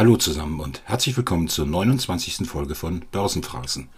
Hallo 0.00 0.16
zusammen 0.16 0.60
und 0.60 0.80
herzlich 0.86 1.14
willkommen 1.18 1.48
zur 1.48 1.66
29. 1.66 2.48
Folge 2.48 2.74
von 2.74 3.04
Börsenphrasen. 3.12 3.90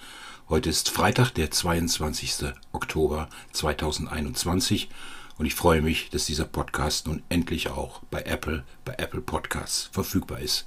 Heute 0.48 0.68
ist 0.68 0.90
Freitag, 0.90 1.30
der 1.30 1.52
22. 1.52 2.52
Oktober 2.72 3.28
2021 3.52 4.88
und 5.38 5.46
ich 5.46 5.54
freue 5.54 5.80
mich, 5.80 6.10
dass 6.10 6.26
dieser 6.26 6.44
Podcast 6.44 7.06
nun 7.06 7.22
endlich 7.28 7.70
auch 7.70 8.00
bei 8.10 8.22
Apple, 8.22 8.64
bei 8.84 8.94
Apple 8.94 9.20
Podcasts 9.20 9.90
verfügbar 9.92 10.40
ist. 10.40 10.66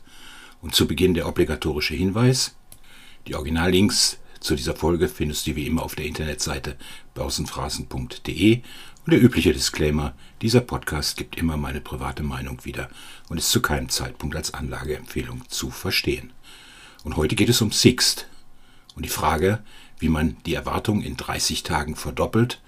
Und 0.61 0.73
zu 0.73 0.87
Beginn 0.87 1.13
der 1.13 1.27
obligatorische 1.27 1.95
Hinweis. 1.95 2.55
Die 3.27 3.35
Originallinks 3.35 4.19
zu 4.39 4.55
dieser 4.55 4.77
Folge 4.77 5.09
findest 5.09 5.47
du 5.47 5.57
wie 5.57 5.67
immer 5.67 5.83
auf 5.83 5.95
der 5.95 6.05
Internetseite 6.05 6.77
börsenphrasen.de 7.13 8.61
und 9.05 9.11
der 9.11 9.21
übliche 9.21 9.53
Disclaimer, 9.53 10.15
dieser 10.41 10.61
Podcast 10.61 11.15
gibt 11.15 11.37
immer 11.37 11.57
meine 11.57 11.79
private 11.79 12.23
Meinung 12.23 12.65
wieder 12.65 12.89
und 13.29 13.37
ist 13.37 13.51
zu 13.51 13.61
keinem 13.61 13.89
Zeitpunkt 13.89 14.35
als 14.35 14.55
Anlageempfehlung 14.55 15.47
zu 15.47 15.69
verstehen. 15.69 16.33
Und 17.03 17.15
heute 17.15 17.35
geht 17.35 17.49
es 17.49 17.61
um 17.61 17.71
Sixt 17.71 18.27
und 18.95 19.05
die 19.05 19.09
Frage, 19.09 19.63
wie 19.99 20.09
man 20.09 20.37
die 20.47 20.55
Erwartung 20.55 21.03
in 21.03 21.17
30 21.17 21.61
Tagen 21.61 21.95
verdoppelt 21.95 22.63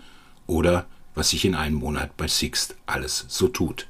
oder 0.46 0.86
was 1.16 1.32
sich 1.32 1.44
in 1.44 1.56
einem 1.56 1.78
Monat 1.78 2.16
bei 2.18 2.28
Sixt 2.28 2.76
alles 2.86 3.26
so 3.28 3.48
tut. 3.48 3.88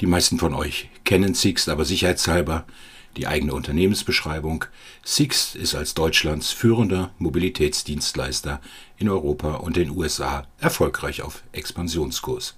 Die 0.00 0.06
meisten 0.06 0.40
von 0.40 0.54
euch 0.54 0.90
kennen 1.04 1.34
Sixt, 1.34 1.68
aber 1.68 1.84
sicherheitshalber 1.84 2.66
die 3.16 3.26
eigene 3.26 3.54
Unternehmensbeschreibung. 3.54 4.66
Sixt 5.04 5.56
ist 5.56 5.74
als 5.74 5.94
Deutschlands 5.94 6.50
führender 6.50 7.10
Mobilitätsdienstleister 7.18 8.60
in 8.96 9.08
Europa 9.08 9.54
und 9.54 9.76
den 9.76 9.88
USA 9.90 10.46
erfolgreich 10.58 11.22
auf 11.22 11.42
Expansionskurs. 11.52 12.56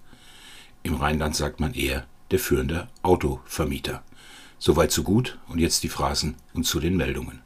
Im 0.83 0.97
Rheinland 0.97 1.37
sagt 1.37 1.61
man 1.61 1.75
eher 1.75 2.07
der 2.31 2.39
führende 2.39 2.89
Autovermieter. 3.03 4.03
Soweit 4.59 4.93
so 4.93 5.03
gut 5.03 5.39
und 5.49 5.59
jetzt 5.59 5.83
die 5.83 5.89
Phrasen 5.89 6.37
und 6.53 6.65
zu 6.65 6.79
den 6.81 6.97
Meldungen. 6.97 7.41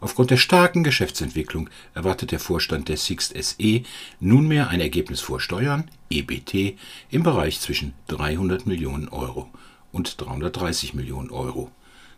Aufgrund 0.00 0.30
der 0.30 0.36
starken 0.36 0.84
Geschäftsentwicklung 0.84 1.70
erwartet 1.94 2.30
der 2.30 2.38
Vorstand 2.38 2.88
der 2.88 2.98
Sixt 2.98 3.34
SE 3.42 3.82
nunmehr 4.20 4.68
ein 4.68 4.80
Ergebnis 4.80 5.20
vor 5.20 5.40
Steuern 5.40 5.90
EBT 6.10 6.76
im 7.10 7.22
Bereich 7.22 7.58
zwischen 7.58 7.94
300 8.08 8.66
Millionen 8.66 9.08
Euro 9.08 9.50
und 9.92 10.20
330 10.20 10.94
Millionen 10.94 11.30
Euro. 11.30 11.72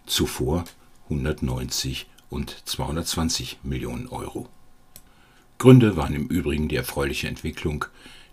Zuvor 0.05 0.65
190 1.05 2.07
und 2.31 2.57
220 2.67 3.59
Millionen 3.63 4.09
Euro. 4.09 4.49
Gründe 5.59 5.97
waren 5.97 6.15
im 6.15 6.27
Übrigen 6.27 6.69
die 6.69 6.77
erfreuliche 6.77 7.29
Entwicklung, 7.29 7.87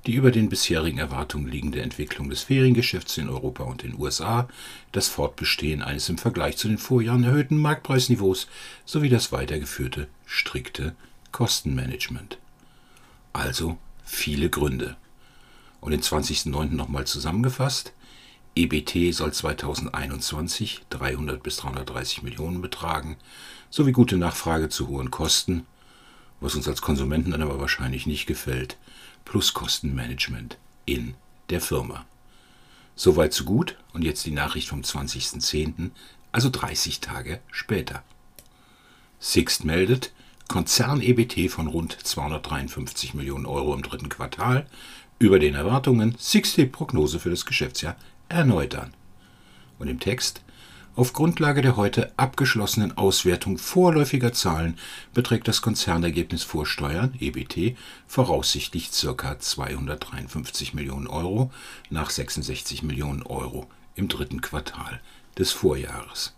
die 0.06 0.14
über 0.14 0.32
den 0.32 0.50
bisherigen 0.50 0.98
Erwartungen 0.98 1.48
liegende 1.48 1.82
Entwicklung 1.82 2.30
des 2.30 2.44
Feriengeschäfts 2.44 3.18
in 3.18 3.30
Europa 3.30 3.64
und 3.64 3.84
den 3.84 3.98
USA, 3.98 4.50
das 4.92 5.08
Fortbestehen 5.08 5.82
eines 5.82 6.10
im 6.10 6.18
Vergleich 6.18 6.58
zu 6.58 6.68
den 6.68 6.78
Vorjahren 6.78 7.24
erhöhten 7.24 7.58
Marktpreisniveaus 7.58 8.48
sowie 8.86 9.10
das 9.10 9.32
weitergeführte 9.32 10.10
strikte 10.26 10.96
Kostenmanagement. 11.32 12.38
Also 13.32 13.78
viele 14.04 14.50
Gründe. 14.50 14.98
Und 15.80 15.92
den 15.92 16.02
20.09. 16.02 16.76
nochmal 16.76 17.06
zusammengefasst, 17.06 17.94
EBT 18.56 19.14
soll 19.14 19.34
2021 19.34 20.81
300 20.90 21.41
bis 21.41 21.58
330 21.58 22.22
Millionen 22.22 22.62
betragen, 22.62 23.18
sowie 23.69 23.91
gute 23.91 24.18
Nachfrage 24.18 24.69
zu 24.69 24.88
hohen 24.88 25.09
Kosten, 25.09 25.66
was 26.40 26.56
uns 26.56 26.68
als 26.68 26.81
Konsumenten 26.81 27.31
dann 27.31 27.41
aber 27.41 27.59
wahrscheinlich 27.59 28.06
nicht 28.06 28.28
gefällt, 28.28 28.78
plus 29.25 29.53
Kostenmanagement 29.53 30.58
in 30.86 31.16
der 31.50 31.62
Firma. 31.62 32.06
Soweit 32.96 33.34
so 33.34 33.44
gut 33.44 33.78
und 33.94 34.03
jetzt 34.03 34.25
die 34.25 34.31
Nachricht 34.31 34.68
vom 34.68 34.81
20.10., 34.81 35.90
also 36.31 36.50
30 36.50 37.00
Tage 37.00 37.40
später. 37.52 38.03
Sixt 39.20 39.66
meldet, 39.66 40.12
Konzern-EBT 40.47 41.50
von 41.50 41.68
rund 41.68 41.97
253 42.03 43.16
Millionen 43.16 43.46
Euro 43.46 43.74
im 43.74 43.81
dritten 43.81 44.09
Quartal, 44.09 44.68
über 45.18 45.40
den 45.40 45.56
Erwartungen 45.56 46.16
Sixt 46.20 46.58
die 46.58 46.66
Prognose 46.66 47.20
für 47.20 47.30
das 47.30 47.46
Geschäftsjahr 47.46 47.96
erneut 48.34 48.76
an. 48.76 48.94
Und 49.80 49.88
im 49.88 50.00
Text 50.00 50.42
auf 50.96 51.14
Grundlage 51.14 51.64
der 51.64 51.76
heute 51.76 52.12
abgeschlossenen 52.18 52.96
Auswertung 52.98 53.58
vorläufiger 53.58 54.32
Zahlen 54.32 54.78
beträgt 55.14 55.48
das 55.48 55.64
Konzernergebnis 55.64 56.44
vor 56.44 56.68
Steuern 56.68 57.16
(EBT) 57.20 57.76
voraussichtlich 58.06 58.92
ca. 58.92 59.40
253 59.40 60.76
Millionen 60.76 61.08
Euro 61.08 61.52
nach 61.90 62.12
66 62.12 62.84
Millionen 62.84 63.24
Euro 63.24 63.68
im 63.96 64.08
dritten 64.08 64.42
Quartal 64.42 65.02
des 65.38 65.52
Vorjahres. 65.52 66.36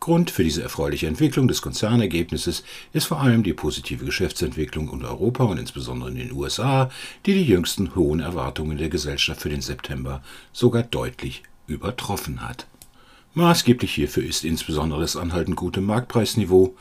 Grund 0.00 0.30
für 0.30 0.42
diese 0.42 0.62
erfreuliche 0.62 1.06
Entwicklung 1.06 1.46
des 1.46 1.62
Konzernergebnisses 1.62 2.64
ist 2.92 3.06
vor 3.06 3.20
allem 3.20 3.42
die 3.42 3.52
positive 3.52 4.04
Geschäftsentwicklung 4.04 4.90
in 4.92 5.04
Europa 5.04 5.44
und 5.44 5.58
insbesondere 5.58 6.10
in 6.10 6.16
den 6.16 6.32
USA, 6.32 6.90
die 7.26 7.34
die 7.34 7.44
jüngsten 7.44 7.94
hohen 7.94 8.20
Erwartungen 8.20 8.78
der 8.78 8.88
Gesellschaft 8.88 9.42
für 9.42 9.50
den 9.50 9.60
September 9.60 10.22
sogar 10.52 10.82
deutlich 10.82 11.42
übertroffen 11.66 12.40
hat 12.40 12.66
Maßgeblich 13.34 13.94
hierfür 13.94 14.24
ist 14.24 14.44
insbesondere 14.44 15.02
das 15.02 15.16
anhaltend 15.16 15.56
gute 15.56 15.80
Marktpreisniveau. 15.80 16.74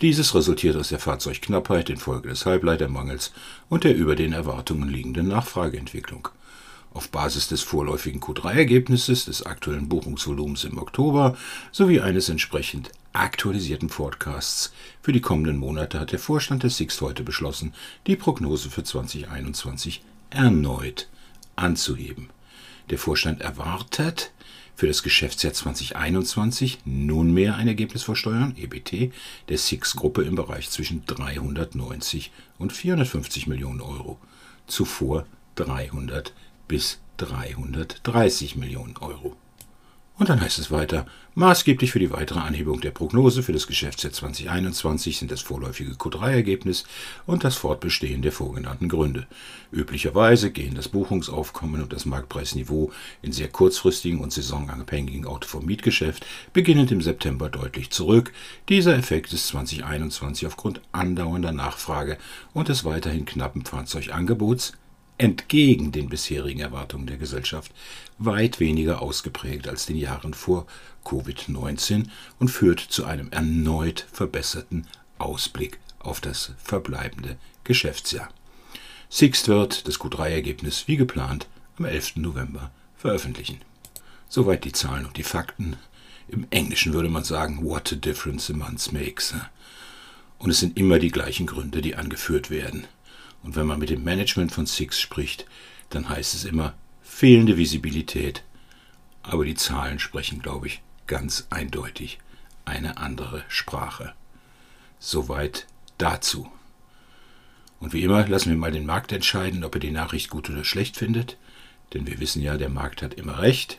Dieses 0.00 0.36
resultiert 0.36 0.76
aus 0.76 0.90
der 0.90 1.00
Fahrzeugknappheit 1.00 1.90
infolge 1.90 2.28
des 2.28 2.46
Halbleitermangels 2.46 3.32
und 3.68 3.82
der 3.82 3.96
über 3.96 4.14
den 4.14 4.32
Erwartungen 4.32 4.88
liegenden 4.88 5.26
Nachfrageentwicklung. 5.26 6.28
Auf 6.96 7.10
Basis 7.10 7.48
des 7.48 7.60
vorläufigen 7.60 8.22
Q3-Ergebnisses, 8.22 9.26
des 9.26 9.44
aktuellen 9.44 9.86
Buchungsvolumens 9.86 10.64
im 10.64 10.78
Oktober 10.78 11.36
sowie 11.70 12.00
eines 12.00 12.30
entsprechend 12.30 12.90
aktualisierten 13.12 13.90
Forecasts 13.90 14.72
für 15.02 15.12
die 15.12 15.20
kommenden 15.20 15.58
Monate 15.58 16.00
hat 16.00 16.12
der 16.12 16.18
Vorstand 16.18 16.62
der 16.62 16.70
Sixt 16.70 17.02
heute 17.02 17.22
beschlossen, 17.22 17.74
die 18.06 18.16
Prognose 18.16 18.70
für 18.70 18.82
2021 18.82 20.00
erneut 20.30 21.10
anzuheben. 21.54 22.30
Der 22.88 22.96
Vorstand 22.96 23.42
erwartet 23.42 24.32
für 24.74 24.86
das 24.86 25.02
Geschäftsjahr 25.02 25.52
2021 25.52 26.78
nunmehr 26.86 27.56
ein 27.56 27.68
Ergebnis 27.68 28.04
vor 28.04 28.16
Steuern, 28.16 28.56
EBT, 28.56 29.12
der 29.50 29.58
SIX-Gruppe 29.58 30.22
im 30.22 30.34
Bereich 30.34 30.70
zwischen 30.70 31.04
390 31.04 32.32
und 32.56 32.72
450 32.72 33.48
Millionen 33.48 33.82
Euro. 33.82 34.18
Zuvor 34.66 35.26
300 35.56 36.32
bis 36.68 36.98
330 37.18 38.56
Millionen 38.56 38.96
Euro. 38.98 39.36
Und 40.18 40.30
dann 40.30 40.40
heißt 40.40 40.58
es 40.58 40.70
weiter, 40.70 41.04
maßgeblich 41.34 41.92
für 41.92 41.98
die 41.98 42.10
weitere 42.10 42.38
Anhebung 42.38 42.80
der 42.80 42.90
Prognose 42.90 43.42
für 43.42 43.52
das 43.52 43.66
Geschäftsjahr 43.66 44.14
2021 44.14 45.18
sind 45.18 45.30
das 45.30 45.42
vorläufige 45.42 45.92
Q3-Ergebnis 45.92 46.84
und 47.26 47.44
das 47.44 47.56
Fortbestehen 47.56 48.22
der 48.22 48.32
vorgenannten 48.32 48.88
Gründe. 48.88 49.26
Üblicherweise 49.70 50.50
gehen 50.50 50.74
das 50.74 50.88
Buchungsaufkommen 50.88 51.82
und 51.82 51.92
das 51.92 52.06
Marktpreisniveau 52.06 52.92
in 53.20 53.32
sehr 53.32 53.48
kurzfristigen 53.48 54.20
und 54.20 54.32
saisonabhängigen 54.32 55.26
Autovermietgeschäft 55.26 56.24
beginnend 56.54 56.90
im 56.92 57.02
September 57.02 57.50
deutlich 57.50 57.90
zurück. 57.90 58.32
Dieser 58.70 58.96
Effekt 58.96 59.34
ist 59.34 59.48
2021 59.48 60.46
aufgrund 60.46 60.80
andauernder 60.92 61.52
Nachfrage 61.52 62.16
und 62.54 62.68
des 62.68 62.86
weiterhin 62.86 63.26
knappen 63.26 63.66
Fahrzeugangebots 63.66 64.72
entgegen 65.18 65.92
den 65.92 66.08
bisherigen 66.08 66.60
Erwartungen 66.60 67.06
der 67.06 67.16
Gesellschaft 67.16 67.72
weit 68.18 68.60
weniger 68.60 69.02
ausgeprägt 69.02 69.68
als 69.68 69.86
den 69.86 69.96
Jahren 69.96 70.34
vor 70.34 70.66
Covid-19 71.04 72.08
und 72.38 72.48
führt 72.48 72.80
zu 72.80 73.04
einem 73.04 73.30
erneut 73.30 74.06
verbesserten 74.12 74.86
Ausblick 75.18 75.78
auf 75.98 76.20
das 76.20 76.52
verbleibende 76.62 77.36
Geschäftsjahr. 77.64 78.28
Sixt 79.08 79.48
wird 79.48 79.86
das 79.86 80.00
Q3-Ergebnis 80.00 80.88
wie 80.88 80.96
geplant 80.96 81.46
am 81.78 81.84
11. 81.84 82.16
November 82.16 82.70
veröffentlichen. 82.96 83.60
Soweit 84.28 84.64
die 84.64 84.72
Zahlen 84.72 85.06
und 85.06 85.16
die 85.16 85.22
Fakten. 85.22 85.76
Im 86.28 86.46
Englischen 86.50 86.92
würde 86.92 87.08
man 87.08 87.22
sagen, 87.22 87.64
what 87.64 87.92
a 87.92 87.96
difference 87.96 88.50
a 88.50 88.54
month 88.54 88.92
makes. 88.92 89.32
Und 90.38 90.50
es 90.50 90.58
sind 90.58 90.76
immer 90.76 90.98
die 90.98 91.10
gleichen 91.12 91.46
Gründe, 91.46 91.80
die 91.80 91.94
angeführt 91.94 92.50
werden. 92.50 92.86
Und 93.46 93.54
wenn 93.54 93.66
man 93.66 93.78
mit 93.78 93.90
dem 93.90 94.02
Management 94.02 94.50
von 94.50 94.66
Six 94.66 95.00
spricht, 95.00 95.46
dann 95.90 96.08
heißt 96.08 96.34
es 96.34 96.44
immer 96.44 96.74
fehlende 97.04 97.56
Visibilität. 97.56 98.42
Aber 99.22 99.44
die 99.44 99.54
Zahlen 99.54 100.00
sprechen, 100.00 100.42
glaube 100.42 100.66
ich, 100.66 100.82
ganz 101.06 101.46
eindeutig 101.48 102.18
eine 102.64 102.96
andere 102.96 103.44
Sprache. 103.46 104.14
Soweit 104.98 105.68
dazu. 105.96 106.50
Und 107.78 107.92
wie 107.92 108.02
immer 108.02 108.26
lassen 108.26 108.50
wir 108.50 108.56
mal 108.56 108.72
den 108.72 108.84
Markt 108.84 109.12
entscheiden, 109.12 109.62
ob 109.62 109.76
er 109.76 109.80
die 109.80 109.92
Nachricht 109.92 110.28
gut 110.28 110.50
oder 110.50 110.64
schlecht 110.64 110.96
findet. 110.96 111.36
Denn 111.94 112.04
wir 112.08 112.18
wissen 112.18 112.42
ja, 112.42 112.56
der 112.56 112.68
Markt 112.68 113.00
hat 113.00 113.14
immer 113.14 113.38
recht. 113.38 113.78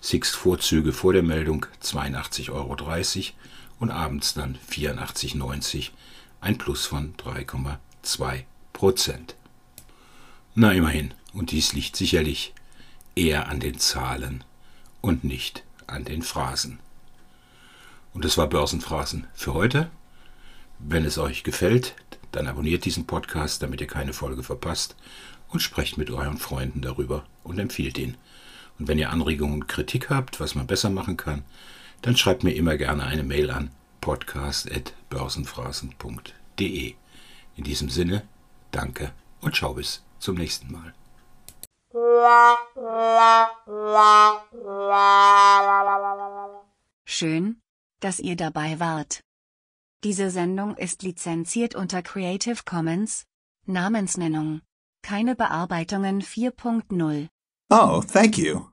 Sixt 0.00 0.36
Vorzüge 0.36 0.92
vor 0.92 1.12
der 1.12 1.24
Meldung 1.24 1.66
82,30 1.82 2.52
Euro 2.52 2.76
und 3.80 3.90
abends 3.90 4.34
dann 4.34 4.56
84,90, 4.70 5.90
ein 6.40 6.58
Plus 6.58 6.86
von 6.86 7.16
3,2 7.16 8.44
Prozent. 8.80 9.36
Na 10.54 10.72
immerhin, 10.72 11.12
und 11.34 11.50
dies 11.50 11.74
liegt 11.74 11.96
sicherlich 11.96 12.54
eher 13.14 13.50
an 13.50 13.60
den 13.60 13.78
Zahlen 13.78 14.42
und 15.02 15.22
nicht 15.22 15.64
an 15.86 16.06
den 16.06 16.22
Phrasen. 16.22 16.78
Und 18.14 18.24
das 18.24 18.38
war 18.38 18.46
Börsenphrasen 18.46 19.26
für 19.34 19.52
heute. 19.52 19.90
Wenn 20.78 21.04
es 21.04 21.18
euch 21.18 21.44
gefällt, 21.44 21.94
dann 22.32 22.46
abonniert 22.46 22.86
diesen 22.86 23.06
Podcast, 23.06 23.62
damit 23.62 23.82
ihr 23.82 23.86
keine 23.86 24.14
Folge 24.14 24.42
verpasst 24.42 24.96
und 25.50 25.60
sprecht 25.60 25.98
mit 25.98 26.10
euren 26.10 26.38
Freunden 26.38 26.80
darüber 26.80 27.26
und 27.44 27.58
empfiehlt 27.58 27.98
ihn. 27.98 28.16
Und 28.78 28.88
wenn 28.88 28.98
ihr 28.98 29.10
Anregungen 29.10 29.56
und 29.56 29.68
Kritik 29.68 30.08
habt, 30.08 30.40
was 30.40 30.54
man 30.54 30.66
besser 30.66 30.88
machen 30.88 31.18
kann, 31.18 31.44
dann 32.00 32.16
schreibt 32.16 32.44
mir 32.44 32.52
immer 32.52 32.78
gerne 32.78 33.04
eine 33.04 33.24
Mail 33.24 33.50
an 33.50 33.72
podcast.börsenphrasen.de. 34.00 36.94
In 37.56 37.64
diesem 37.64 37.90
Sinne, 37.90 38.22
danke 38.70 39.12
und 39.40 39.56
schau 39.56 39.74
bis 39.74 40.02
zum 40.18 40.36
nächsten 40.36 40.72
Mal. 40.72 40.94
Schön, 47.04 47.60
dass 48.00 48.20
ihr 48.20 48.36
dabei 48.36 48.78
wart. 48.80 49.20
Diese 50.04 50.30
Sendung 50.30 50.76
ist 50.76 51.02
lizenziert 51.02 51.74
unter 51.74 52.02
Creative 52.02 52.62
Commons. 52.64 53.24
Namensnennung. 53.66 54.62
Keine 55.02 55.34
Bearbeitungen 55.34 56.22
4.0. 56.22 57.28
Oh, 57.70 58.02
thank 58.02 58.38
you. 58.38 58.69